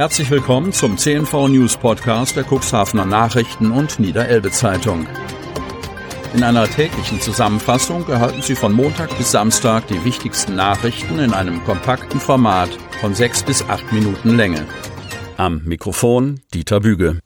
[0.00, 5.06] Herzlich willkommen zum CNV News Podcast der Cuxhavener Nachrichten und Niederelbe Zeitung.
[6.32, 11.62] In einer täglichen Zusammenfassung erhalten Sie von Montag bis Samstag die wichtigsten Nachrichten in einem
[11.64, 12.70] kompakten Format
[13.02, 14.66] von sechs bis acht Minuten Länge.
[15.36, 17.18] Am Mikrofon Dieter Büge.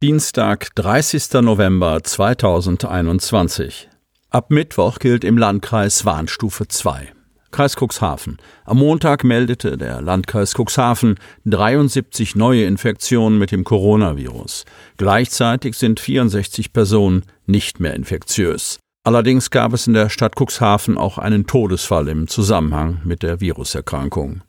[0.00, 1.42] Dienstag, 30.
[1.42, 3.88] November 2021.
[4.30, 7.17] Ab Mittwoch gilt im Landkreis Warnstufe 2.
[7.50, 8.38] Kreis Cuxhaven.
[8.64, 11.16] Am Montag meldete der Landkreis Cuxhaven
[11.46, 14.64] 73 neue Infektionen mit dem Coronavirus.
[14.96, 18.78] Gleichzeitig sind 64 Personen nicht mehr infektiös.
[19.04, 24.42] Allerdings gab es in der Stadt Cuxhaven auch einen Todesfall im Zusammenhang mit der Viruserkrankung.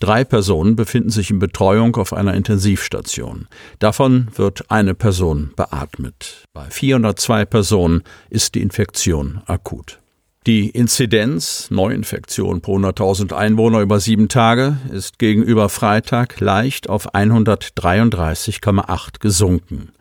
[0.00, 3.48] Drei Personen befinden sich in Betreuung auf einer Intensivstation.
[3.78, 6.44] Davon wird eine Person beatmet.
[6.54, 9.98] Bei 402 Personen ist die Infektion akut.
[10.48, 19.20] Die Inzidenz Neuinfektion pro 100.000 Einwohner über sieben Tage ist gegenüber Freitag leicht auf 133,8
[19.20, 19.92] gesunken.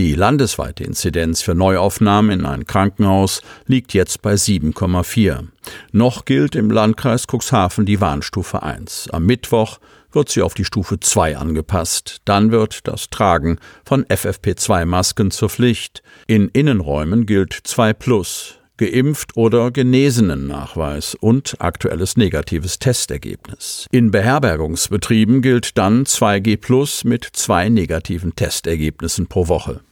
[0.00, 5.46] Die landesweite Inzidenz für Neuaufnahmen in ein Krankenhaus liegt jetzt bei 7,4.
[5.92, 9.10] Noch gilt im Landkreis Cuxhaven die Warnstufe 1.
[9.12, 9.78] Am Mittwoch
[10.10, 12.22] wird sie auf die Stufe 2 angepasst.
[12.24, 16.02] Dann wird das Tragen von FFP2-Masken zur Pflicht.
[16.26, 23.86] In Innenräumen gilt 2 plus geimpft oder genesenen Nachweis und aktuelles negatives Testergebnis.
[23.92, 29.82] In Beherbergungsbetrieben gilt dann 2G plus mit zwei negativen Testergebnissen pro Woche.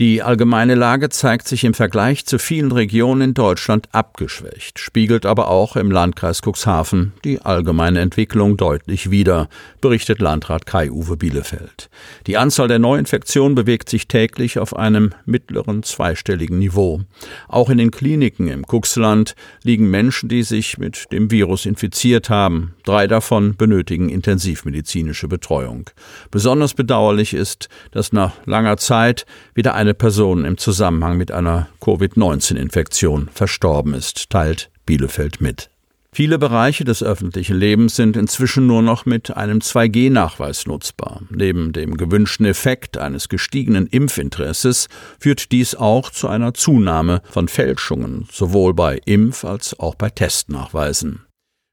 [0.00, 5.48] Die allgemeine Lage zeigt sich im Vergleich zu vielen Regionen in Deutschland abgeschwächt, spiegelt aber
[5.48, 9.48] auch im Landkreis Cuxhaven die allgemeine Entwicklung deutlich wider,
[9.80, 11.90] berichtet Landrat Kai-Uwe Bielefeld.
[12.28, 17.00] Die Anzahl der Neuinfektionen bewegt sich täglich auf einem mittleren zweistelligen Niveau.
[17.48, 22.76] Auch in den Kliniken im Cuxland liegen Menschen, die sich mit dem Virus infiziert haben.
[22.84, 25.90] Drei davon benötigen intensivmedizinische Betreuung.
[26.30, 31.66] Besonders bedauerlich ist, dass nach langer Zeit wieder eine eine Person im Zusammenhang mit einer
[31.80, 35.70] Covid-19-Infektion verstorben ist, teilt Bielefeld mit.
[36.12, 41.22] Viele Bereiche des öffentlichen Lebens sind inzwischen nur noch mit einem 2G-Nachweis nutzbar.
[41.30, 48.28] Neben dem gewünschten Effekt eines gestiegenen Impfinteresses führt dies auch zu einer Zunahme von Fälschungen,
[48.30, 51.27] sowohl bei Impf- als auch bei Testnachweisen.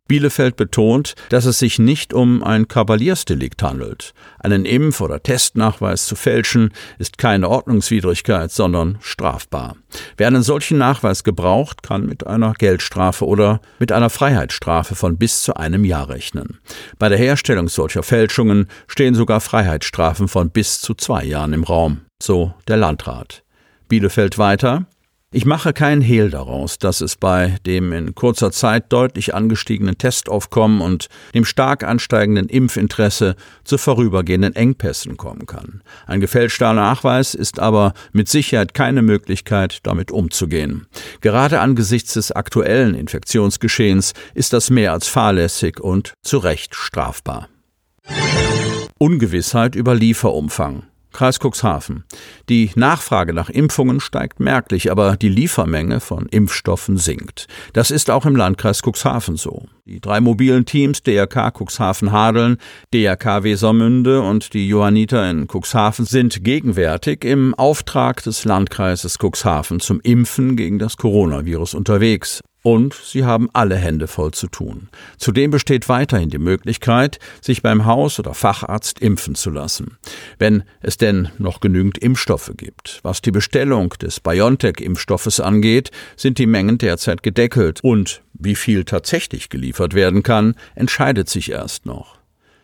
[0.07, 4.13] Bielefeld betont, dass es sich nicht um ein Kavaliersdelikt handelt.
[4.39, 9.75] Einen Impf- oder Testnachweis zu fälschen ist keine Ordnungswidrigkeit, sondern strafbar.
[10.17, 15.41] Wer einen solchen Nachweis gebraucht, kann mit einer Geldstrafe oder mit einer Freiheitsstrafe von bis
[15.41, 16.59] zu einem Jahr rechnen.
[16.99, 22.01] Bei der Herstellung solcher Fälschungen stehen sogar Freiheitsstrafen von bis zu zwei Jahren im Raum,
[22.21, 23.43] so der Landrat.
[23.87, 24.85] Bielefeld weiter
[25.35, 30.79] ich mache keinen Hehl daraus, dass es bei dem in kurzer Zeit deutlich angestiegenen Testaufkommen
[30.79, 33.35] und dem stark ansteigenden Impfinteresse
[33.65, 35.81] zu vorübergehenden Engpässen kommen kann.
[36.07, 40.87] Ein gefälschter Nachweis ist aber mit Sicherheit keine Möglichkeit, damit umzugehen.
[41.19, 47.49] Gerade angesichts des aktuellen Infektionsgeschehens ist das mehr als fahrlässig und zu Recht strafbar.
[48.97, 50.83] Ungewissheit über Lieferumfang.
[51.15, 52.03] Kreis Cuxhaven.
[52.49, 57.47] Die Nachfrage nach Impfungen steigt merklich, aber die Liefermenge von Impfstoffen sinkt.
[57.71, 59.63] Das ist auch im Landkreis Cuxhaven so.
[59.85, 62.57] Die drei mobilen Teams DRK Cuxhaven Hadeln,
[62.93, 70.01] DRK Wesermünde und die Johanniter in Cuxhaven sind gegenwärtig im Auftrag des Landkreises Cuxhaven zum
[70.01, 72.41] Impfen gegen das Coronavirus unterwegs.
[72.65, 74.89] Und sie haben alle Hände voll zu tun.
[75.19, 79.99] Zudem besteht weiterhin die Möglichkeit, sich beim Haus- oder Facharzt impfen zu lassen.
[80.39, 83.01] Wenn es denn noch genügend Impfstoffe gibt.
[83.03, 87.81] Was die Bestellung des BioNTech-Impfstoffes angeht, sind die Mengen derzeit gedeckelt.
[87.83, 92.14] Und wie viel tatsächlich geliefert werden kann, entscheidet sich erst noch.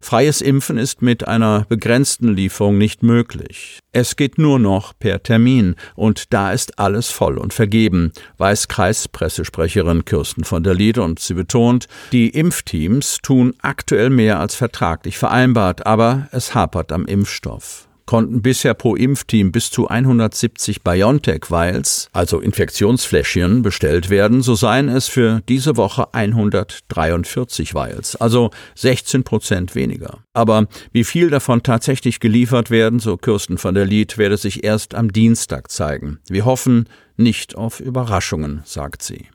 [0.02, 3.80] Freies Impfen ist mit einer begrenzten Lieferung nicht möglich.
[3.94, 10.04] Es geht nur noch per Termin und da ist alles voll und vergeben, weiß Kreispressesprecherin
[10.04, 15.86] Kirsten von der Lied und sie betont, die Impfteams tun aktuell mehr als vertraglich vereinbart,
[15.86, 23.62] aber es hapert am Impfstoff konnten bisher pro Impfteam bis zu 170 BioNTech-Vials, also Infektionsfläschchen,
[23.62, 30.20] bestellt werden, so seien es für diese Woche 143 Vials, also 16 Prozent weniger.
[30.34, 34.96] Aber wie viel davon tatsächlich geliefert werden, so Kirsten von der Lied, werde sich erst
[34.96, 36.20] am Dienstag zeigen.
[36.28, 36.88] Wir hoffen
[37.18, 39.28] nicht auf Überraschungen, sagt sie.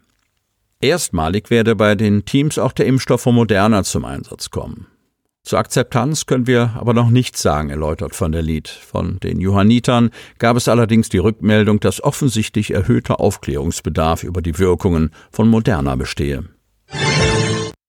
[0.80, 4.86] Erstmalig werde bei den Teams auch der Impfstoff von Moderna zum Einsatz kommen.
[5.46, 8.66] Zur Akzeptanz können wir aber noch nichts sagen, erläutert von der Lied.
[8.66, 10.10] Von den Johannitern
[10.40, 16.46] gab es allerdings die Rückmeldung, dass offensichtlich erhöhter Aufklärungsbedarf über die Wirkungen von Moderna bestehe.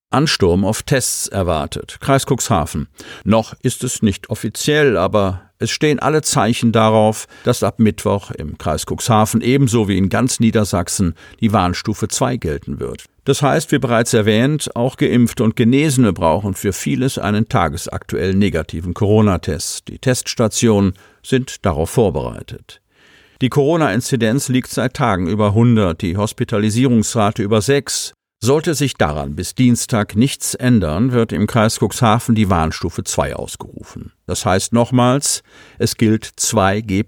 [0.09, 1.98] Ansturm auf Tests erwartet.
[2.00, 2.88] Kreis Cuxhaven.
[3.25, 8.57] Noch ist es nicht offiziell, aber es stehen alle Zeichen darauf, dass ab Mittwoch im
[8.57, 13.06] Kreis Cuxhaven ebenso wie in ganz Niedersachsen die Warnstufe 2 gelten wird.
[13.25, 18.94] Das heißt, wie bereits erwähnt, auch Geimpfte und Genesene brauchen für vieles einen tagesaktuell negativen
[18.94, 19.89] Corona-Test.
[19.89, 20.94] Die Teststationen
[21.24, 22.81] sind darauf vorbereitet.
[23.42, 28.13] Die Corona-Inzidenz liegt seit Tagen über 100, die Hospitalisierungsrate über 6.
[28.39, 34.13] Sollte sich daran bis Dienstag nichts ändern, wird im Kreis Cuxhaven die Warnstufe 2 ausgerufen.
[34.28, 35.42] Das heißt nochmals,
[35.80, 37.04] es gilt 2G+,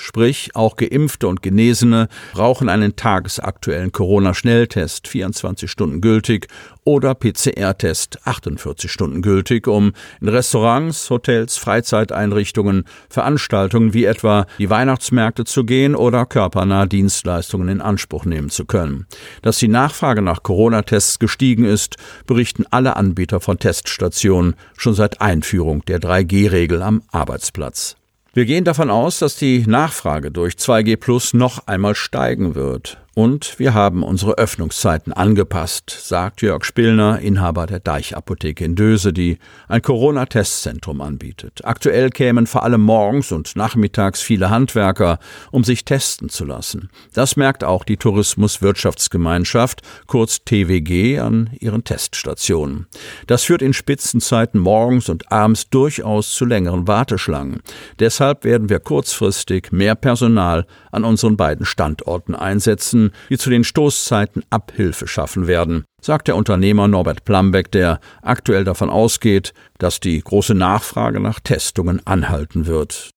[0.00, 6.48] sprich auch Geimpfte und Genesene brauchen einen tagesaktuellen Corona-Schnelltest, 24 Stunden gültig,
[6.84, 15.44] oder PCR-Test, 48 Stunden gültig, um in Restaurants, Hotels, Freizeiteinrichtungen, Veranstaltungen wie etwa die Weihnachtsmärkte
[15.44, 19.06] zu gehen oder körpernahe Dienstleistungen in Anspruch nehmen zu können.
[19.42, 21.96] Dass die Nachfrage nach Corona-Tests gestiegen ist,
[22.26, 27.96] berichten alle Anbieter von Teststationen schon seit Einführung der 3G-Regeln Regel am Arbeitsplatz.
[28.34, 32.98] Wir gehen davon aus, dass die Nachfrage durch 2G Plus noch einmal steigen wird.
[33.14, 39.38] Und wir haben unsere Öffnungszeiten angepasst, sagt Jörg Spillner, Inhaber der Deichapotheke in Döse, die
[39.68, 41.60] ein Corona-Testzentrum anbietet.
[41.64, 45.18] Aktuell kämen vor allem morgens und nachmittags viele Handwerker,
[45.50, 46.88] um sich testen zu lassen.
[47.12, 52.86] Das merkt auch die Tourismuswirtschaftsgemeinschaft, kurz TWG, an ihren Teststationen.
[53.26, 57.60] Das führt in Spitzenzeiten morgens und abends durchaus zu längeren Warteschlangen.
[57.98, 64.44] Deshalb werden wir kurzfristig mehr Personal an unseren beiden Standorten einsetzen, die zu den Stoßzeiten
[64.50, 70.54] Abhilfe schaffen werden, sagt der Unternehmer Norbert Plambeck, der aktuell davon ausgeht, dass die große
[70.54, 73.10] Nachfrage nach Testungen anhalten wird.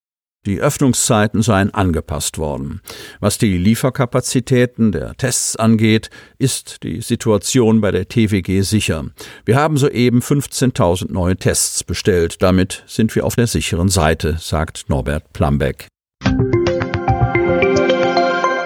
[0.46, 2.82] Die Öffnungszeiten seien angepasst worden.
[3.20, 9.06] Was die Lieferkapazitäten der Tests angeht, ist die Situation bei der TWG sicher.
[9.44, 12.44] Wir haben soeben 15.000 neue Tests bestellt.
[12.44, 15.88] Damit sind wir auf der sicheren Seite, sagt Norbert Plambeck.